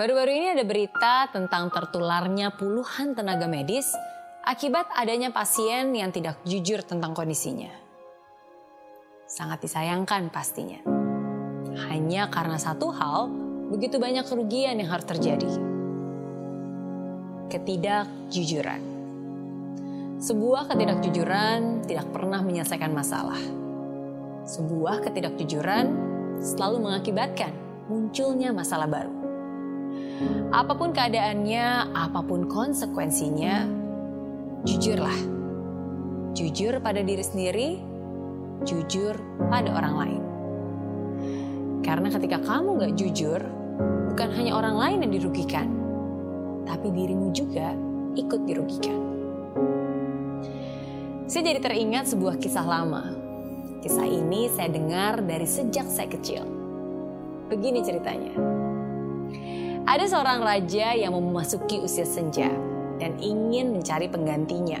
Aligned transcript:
Baru-baru 0.00 0.32
ini 0.32 0.48
ada 0.56 0.64
berita 0.64 1.28
tentang 1.28 1.68
tertularnya 1.68 2.56
puluhan 2.56 3.12
tenaga 3.12 3.44
medis 3.44 3.92
akibat 4.48 4.88
adanya 4.96 5.28
pasien 5.28 5.92
yang 5.92 6.08
tidak 6.08 6.40
jujur 6.48 6.80
tentang 6.80 7.12
kondisinya. 7.12 7.68
Sangat 9.28 9.60
disayangkan 9.60 10.32
pastinya. 10.32 10.80
Hanya 11.92 12.32
karena 12.32 12.56
satu 12.56 12.88
hal, 12.96 13.28
begitu 13.68 14.00
banyak 14.00 14.24
kerugian 14.24 14.80
yang 14.80 14.88
harus 14.88 15.04
terjadi. 15.04 15.52
Ketidakjujuran. 17.52 18.80
Sebuah 20.16 20.64
ketidakjujuran 20.72 21.84
tidak 21.84 22.08
pernah 22.08 22.40
menyelesaikan 22.40 22.96
masalah. 22.96 23.40
Sebuah 24.48 25.04
ketidakjujuran 25.04 25.92
selalu 26.40 26.88
mengakibatkan 26.88 27.52
munculnya 27.92 28.48
masalah 28.56 28.88
baru. 28.88 29.19
Apa 30.50 30.76
pun 30.76 30.92
keadaannya, 30.92 31.96
apa 31.96 32.20
pun 32.20 32.44
konsekuensinya, 32.44 33.64
jujurlah. 34.68 35.18
Jujur 36.36 36.78
pada 36.84 37.00
diri 37.00 37.24
sendiri, 37.24 37.68
jujur 38.68 39.16
pada 39.48 39.70
orang 39.72 39.94
lain. 39.96 40.22
Karena 41.80 42.12
ketika 42.12 42.38
kamu 42.44 42.84
gak 42.84 42.94
jujur, 43.00 43.40
bukan 44.12 44.28
hanya 44.36 44.52
orang 44.52 44.76
lain 44.76 44.98
yang 45.08 45.12
dirugikan, 45.16 45.68
tapi 46.68 46.92
dirimu 46.92 47.32
juga 47.32 47.72
ikut 48.14 48.40
dirugikan. 48.44 49.00
Saya 51.30 51.54
jadi 51.54 51.60
teringat 51.62 52.10
sebuah 52.10 52.42
kisah 52.42 52.66
lama. 52.66 53.14
Kisah 53.80 54.04
ini 54.04 54.50
saya 54.52 54.68
dengar 54.68 55.22
dari 55.24 55.46
sejak 55.46 55.86
saya 55.88 56.10
kecil. 56.10 56.42
Begini 57.48 57.80
ceritanya. 57.86 58.49
Ada 59.88 60.04
seorang 60.12 60.44
raja 60.44 60.92
yang 60.92 61.16
memasuki 61.16 61.80
usia 61.80 62.04
senja 62.04 62.52
dan 63.00 63.16
ingin 63.16 63.72
mencari 63.72 64.06
penggantinya. 64.12 64.80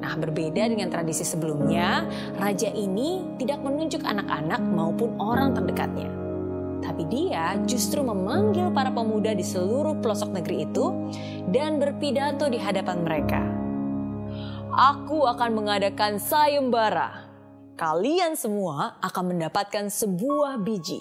Nah, 0.00 0.16
berbeda 0.16 0.64
dengan 0.64 0.88
tradisi 0.88 1.20
sebelumnya, 1.28 2.08
raja 2.40 2.72
ini 2.72 3.36
tidak 3.36 3.60
menunjuk 3.60 4.00
anak-anak 4.00 4.60
maupun 4.64 5.12
orang 5.20 5.52
terdekatnya. 5.52 6.08
Tapi 6.80 7.04
dia 7.12 7.60
justru 7.68 8.00
memanggil 8.00 8.72
para 8.72 8.88
pemuda 8.88 9.36
di 9.36 9.44
seluruh 9.44 10.00
pelosok 10.00 10.32
negeri 10.40 10.64
itu 10.64 11.12
dan 11.52 11.76
berpidato 11.76 12.48
di 12.48 12.56
hadapan 12.56 13.04
mereka. 13.04 13.44
Aku 14.72 15.28
akan 15.28 15.60
mengadakan 15.60 16.16
sayembara. 16.16 17.28
Kalian 17.76 18.32
semua 18.32 18.96
akan 19.04 19.36
mendapatkan 19.36 19.92
sebuah 19.92 20.56
biji. 20.64 21.00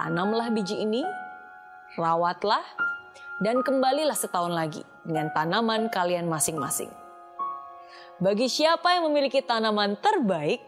Tanamlah 0.00 0.48
biji 0.48 0.80
ini 0.80 1.04
rawatlah, 1.98 2.62
dan 3.40 3.64
kembalilah 3.64 4.14
setahun 4.14 4.52
lagi 4.52 4.84
dengan 5.02 5.32
tanaman 5.32 5.88
kalian 5.88 6.28
masing-masing. 6.28 6.92
Bagi 8.20 8.52
siapa 8.52 9.00
yang 9.00 9.08
memiliki 9.08 9.40
tanaman 9.40 9.96
terbaik, 9.96 10.60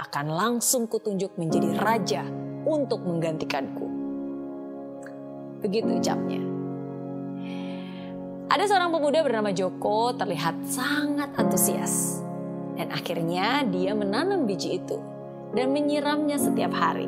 akan 0.00 0.26
langsung 0.32 0.88
kutunjuk 0.88 1.36
menjadi 1.40 1.76
raja 1.80 2.22
untuk 2.68 3.04
menggantikanku. 3.04 3.88
Begitu 5.60 5.96
ucapnya. 5.96 6.40
Ada 8.50 8.66
seorang 8.66 8.90
pemuda 8.90 9.22
bernama 9.22 9.54
Joko 9.54 10.12
terlihat 10.16 10.66
sangat 10.66 11.32
antusias. 11.38 12.20
Dan 12.74 12.90
akhirnya 12.96 13.62
dia 13.68 13.92
menanam 13.92 14.48
biji 14.48 14.80
itu 14.80 14.96
dan 15.52 15.70
menyiramnya 15.70 16.40
setiap 16.40 16.72
hari. 16.72 17.06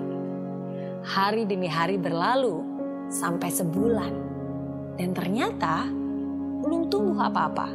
Hari 1.02 1.48
demi 1.48 1.66
hari 1.66 1.96
berlalu 1.96 2.71
sampai 3.12 3.52
sebulan. 3.52 4.12
Dan 4.96 5.12
ternyata 5.12 5.84
belum 6.64 6.88
tumbuh 6.88 7.28
apa-apa. 7.28 7.68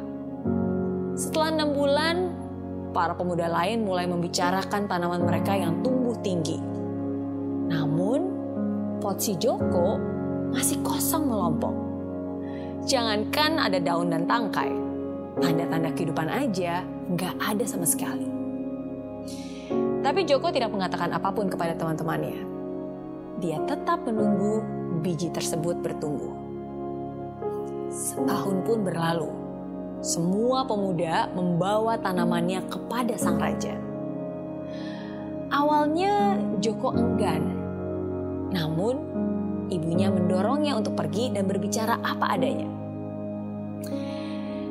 Setelah 1.14 1.50
enam 1.54 1.70
bulan, 1.78 2.16
para 2.94 3.14
pemuda 3.14 3.46
lain 3.46 3.86
mulai 3.86 4.10
membicarakan 4.10 4.90
tanaman 4.90 5.22
mereka 5.22 5.54
yang 5.54 5.86
tumbuh 5.86 6.18
tinggi. 6.26 6.58
Namun, 7.70 8.20
pot 8.98 9.22
si 9.22 9.38
Joko 9.38 10.02
masih 10.50 10.82
kosong 10.82 11.30
melompong. 11.30 11.78
Jangankan 12.88 13.60
ada 13.60 13.78
daun 13.84 14.10
dan 14.10 14.24
tangkai, 14.26 14.72
tanda-tanda 15.38 15.92
kehidupan 15.92 16.30
aja 16.32 16.82
nggak 17.12 17.36
ada 17.38 17.66
sama 17.68 17.84
sekali. 17.84 18.26
Tapi 20.00 20.24
Joko 20.24 20.48
tidak 20.56 20.72
mengatakan 20.72 21.12
apa 21.12 21.28
pun 21.36 21.52
kepada 21.52 21.76
teman-temannya. 21.76 22.40
Dia 23.44 23.60
tetap 23.68 24.08
menunggu 24.08 24.64
biji 25.02 25.30
tersebut 25.34 25.80
bertumbuh. 25.82 26.34
Setahun 27.90 28.64
pun 28.68 28.84
berlalu. 28.84 29.32
Semua 30.04 30.68
pemuda 30.68 31.32
membawa 31.34 31.98
tanamannya 31.98 32.70
kepada 32.70 33.18
sang 33.18 33.42
raja. 33.42 33.74
Awalnya 35.50 36.38
Joko 36.62 36.94
enggan. 36.94 37.44
Namun 38.54 38.96
ibunya 39.74 40.12
mendorongnya 40.14 40.78
untuk 40.78 40.94
pergi 40.94 41.34
dan 41.34 41.50
berbicara 41.50 41.98
apa 42.04 42.38
adanya. 42.38 42.70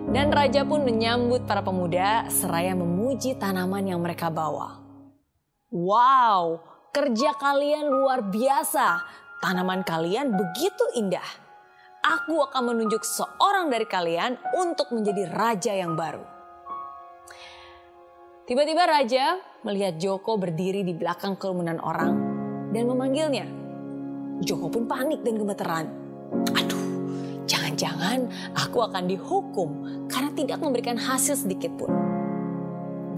Dan 0.07 0.31
raja 0.31 0.63
pun 0.63 0.87
menyambut 0.87 1.45
para 1.51 1.67
pemuda 1.67 2.31
seraya 2.31 2.79
memuji 2.79 3.35
tanaman 3.35 3.91
yang 3.91 3.99
mereka 3.99 4.31
bawa. 4.31 4.79
Wow, 5.75 6.63
kerja 6.95 7.35
kalian 7.35 7.91
luar 7.91 8.23
biasa. 8.31 9.03
Tanaman 9.37 9.85
kalian 9.85 10.33
begitu 10.33 10.85
indah. 10.97 11.25
Aku 12.01 12.41
akan 12.41 12.73
menunjuk 12.73 13.05
seorang 13.05 13.69
dari 13.69 13.85
kalian 13.85 14.41
untuk 14.57 14.95
menjadi 14.97 15.29
raja 15.29 15.73
yang 15.77 15.93
baru. 15.93 16.25
Tiba-tiba 18.47 18.87
raja 18.87 19.37
melihat 19.67 19.99
Joko 20.01 20.39
berdiri 20.39 20.87
di 20.87 20.95
belakang 20.95 21.37
kerumunan 21.37 21.83
orang 21.83 22.15
dan 22.73 22.87
memanggilnya. 22.89 23.47
Joko 24.41 24.73
pun 24.73 24.89
panik 24.89 25.21
dan 25.21 25.35
gemeteran. 25.37 25.87
Aduh, 26.57 26.85
jangan-jangan 27.45 28.31
aku 28.57 28.87
akan 28.87 29.05
dihukum 29.05 29.69
karena 30.09 30.31
tidak 30.33 30.59
memberikan 30.63 30.97
hasil 30.97 31.45
sedikit 31.45 31.75
pun. 31.77 31.91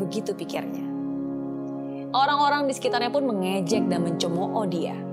Begitu 0.00 0.34
pikirnya. 0.34 0.82
Orang-orang 2.10 2.66
di 2.66 2.72
sekitarnya 2.72 3.12
pun 3.12 3.28
mengejek 3.28 3.84
dan 3.86 4.00
mencemooh 4.00 4.64
dia 4.64 5.07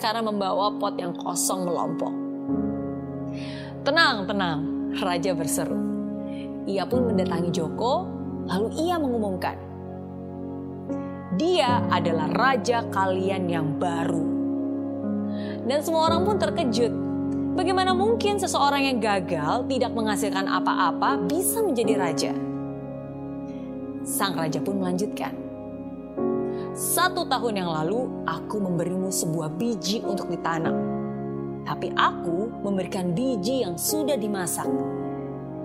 karena 0.00 0.24
membawa 0.24 0.72
pot 0.80 0.96
yang 0.96 1.12
kosong 1.12 1.68
melompong. 1.68 2.16
Tenang, 3.84 4.24
tenang, 4.24 4.60
raja 4.98 5.36
berseru. 5.36 5.76
Ia 6.64 6.88
pun 6.88 7.12
mendatangi 7.12 7.52
Joko, 7.52 8.08
lalu 8.48 8.68
ia 8.80 8.96
mengumumkan, 8.96 9.56
"Dia 11.36 11.84
adalah 11.88 12.28
raja 12.32 12.84
kalian 12.88 13.48
yang 13.48 13.76
baru." 13.76 14.24
Dan 15.64 15.78
semua 15.80 16.10
orang 16.12 16.26
pun 16.26 16.36
terkejut. 16.36 16.92
Bagaimana 17.56 17.92
mungkin 17.92 18.36
seseorang 18.40 18.84
yang 18.84 18.98
gagal 19.00 19.68
tidak 19.68 19.92
menghasilkan 19.92 20.46
apa-apa 20.48 21.20
bisa 21.24 21.60
menjadi 21.60 21.94
raja? 21.98 22.32
Sang 24.04 24.32
raja 24.32 24.60
pun 24.60 24.80
melanjutkan, 24.80 25.34
satu 26.70 27.26
tahun 27.26 27.66
yang 27.66 27.70
lalu, 27.70 28.06
aku 28.30 28.62
memberimu 28.62 29.10
sebuah 29.10 29.50
biji 29.58 30.06
untuk 30.06 30.30
ditanam. 30.30 30.74
Tapi 31.66 31.90
aku 31.98 32.62
memberikan 32.62 33.10
biji 33.10 33.66
yang 33.66 33.74
sudah 33.74 34.14
dimasak. 34.14 34.70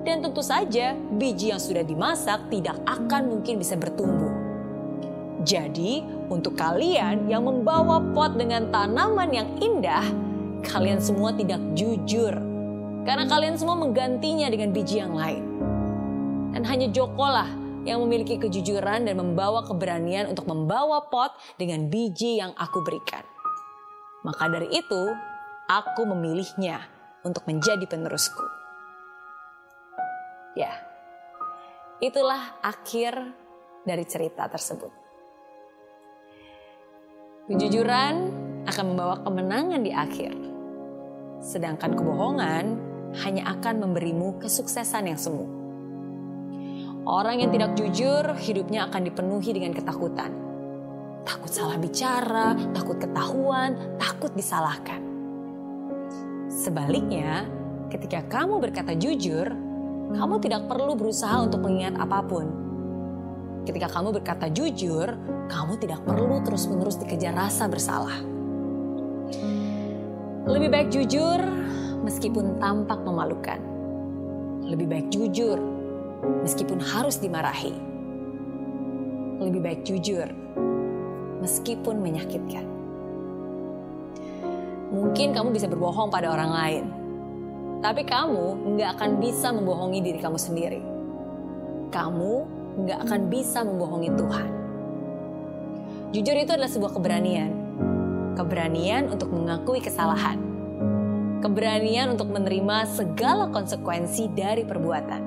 Dan 0.06 0.22
tentu 0.22 0.42
saja, 0.42 0.94
biji 0.94 1.54
yang 1.54 1.62
sudah 1.62 1.86
dimasak 1.86 2.50
tidak 2.50 2.78
akan 2.90 3.38
mungkin 3.38 3.62
bisa 3.62 3.78
bertumbuh. 3.78 4.34
Jadi, 5.46 6.02
untuk 6.30 6.58
kalian 6.58 7.30
yang 7.30 7.46
membawa 7.46 8.02
pot 8.14 8.34
dengan 8.34 8.74
tanaman 8.74 9.30
yang 9.30 9.50
indah, 9.62 10.06
kalian 10.66 10.98
semua 10.98 11.34
tidak 11.38 11.62
jujur. 11.78 12.34
Karena 13.06 13.30
kalian 13.30 13.54
semua 13.54 13.78
menggantinya 13.78 14.50
dengan 14.50 14.74
biji 14.74 14.98
yang 14.98 15.14
lain. 15.14 15.46
Dan 16.50 16.66
hanya 16.66 16.90
Joko 16.90 17.30
lah 17.30 17.65
yang 17.86 18.02
memiliki 18.02 18.42
kejujuran 18.42 19.06
dan 19.06 19.16
membawa 19.16 19.62
keberanian 19.64 20.28
untuk 20.28 20.50
membawa 20.50 21.06
pot 21.08 21.32
dengan 21.56 21.86
biji 21.88 22.42
yang 22.42 22.52
aku 22.58 22.82
berikan. 22.82 23.22
Maka 24.26 24.50
dari 24.50 24.74
itu, 24.74 25.02
aku 25.70 26.02
memilihnya 26.10 26.82
untuk 27.22 27.46
menjadi 27.46 27.86
penerusku. 27.86 28.46
Ya, 30.58 30.74
itulah 32.02 32.58
akhir 32.66 33.14
dari 33.86 34.04
cerita 34.10 34.50
tersebut. 34.50 34.90
Kejujuran 37.46 38.14
akan 38.66 38.86
membawa 38.90 39.22
kemenangan 39.22 39.82
di 39.86 39.94
akhir, 39.94 40.34
sedangkan 41.46 41.94
kebohongan 41.94 42.66
hanya 43.22 43.54
akan 43.54 43.86
memberimu 43.86 44.42
kesuksesan 44.42 45.14
yang 45.14 45.22
semu. 45.22 45.55
Orang 47.06 47.38
yang 47.38 47.54
tidak 47.54 47.78
jujur, 47.78 48.34
hidupnya 48.34 48.90
akan 48.90 49.06
dipenuhi 49.06 49.54
dengan 49.54 49.78
ketakutan. 49.78 50.34
Takut 51.22 51.54
salah 51.54 51.78
bicara, 51.78 52.58
takut 52.74 52.98
ketahuan, 52.98 53.78
takut 54.02 54.34
disalahkan. 54.34 55.06
Sebaliknya, 56.50 57.46
ketika 57.94 58.26
kamu 58.26 58.58
berkata 58.58 58.98
jujur, 58.98 59.54
kamu 60.18 60.36
tidak 60.42 60.66
perlu 60.66 60.98
berusaha 60.98 61.46
untuk 61.46 61.62
mengingat 61.62 61.94
apa 62.02 62.26
pun. 62.26 62.50
Ketika 63.70 63.86
kamu 63.86 64.10
berkata 64.18 64.50
jujur, 64.50 65.14
kamu 65.46 65.78
tidak 65.78 66.02
perlu 66.10 66.42
terus-menerus 66.42 66.98
dikejar 66.98 67.38
rasa 67.38 67.70
bersalah. 67.70 68.18
Lebih 70.50 70.70
baik 70.74 70.90
jujur 70.90 71.38
meskipun 72.02 72.58
tampak 72.58 72.98
memalukan. 73.06 73.62
Lebih 74.66 74.90
baik 74.90 75.08
jujur 75.14 75.75
meskipun 76.24 76.80
harus 76.80 77.18
dimarahi. 77.20 77.74
Lebih 79.42 79.62
baik 79.62 79.82
jujur 79.84 80.30
meskipun 81.44 82.02
menyakitkan. 82.02 82.66
Mungkin 84.96 85.36
kamu 85.36 85.52
bisa 85.52 85.68
berbohong 85.68 86.08
pada 86.08 86.32
orang 86.32 86.52
lain, 86.56 86.86
tapi 87.84 88.02
kamu 88.02 88.74
nggak 88.74 88.90
akan 88.98 89.12
bisa 89.22 89.52
membohongi 89.52 90.00
diri 90.02 90.20
kamu 90.24 90.40
sendiri. 90.40 90.82
Kamu 91.92 92.34
nggak 92.82 93.00
akan 93.06 93.22
bisa 93.30 93.62
membohongi 93.62 94.10
Tuhan. 94.16 94.50
Jujur 96.16 96.36
itu 96.40 96.52
adalah 96.56 96.72
sebuah 96.72 96.96
keberanian. 96.96 97.52
Keberanian 98.40 99.12
untuk 99.12 99.30
mengakui 99.36 99.84
kesalahan. 99.84 100.40
Keberanian 101.44 102.16
untuk 102.16 102.32
menerima 102.32 102.88
segala 102.88 103.52
konsekuensi 103.52 104.32
dari 104.32 104.64
perbuatan. 104.64 105.22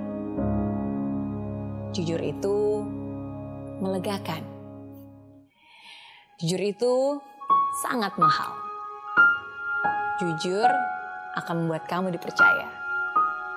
Jujur 1.99 2.23
itu 2.23 2.87
melegakan. 3.83 4.39
Jujur 6.39 6.63
itu 6.63 7.19
sangat 7.83 8.15
mahal. 8.15 8.55
Jujur 10.23 10.71
akan 11.43 11.67
membuat 11.67 11.91
kamu 11.91 12.15
dipercaya. 12.15 12.71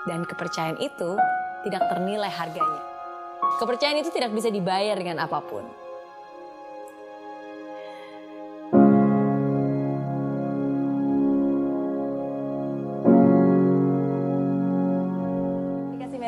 Dan 0.09 0.25
kepercayaan 0.25 0.81
itu 0.81 1.21
tidak 1.69 1.85
ternilai 1.85 2.33
harganya. 2.33 2.81
Kepercayaan 3.61 4.01
itu 4.01 4.09
tidak 4.09 4.33
bisa 4.33 4.49
dibayar 4.49 4.97
dengan 4.97 5.21
apa 5.21 5.37
pun. 5.45 5.61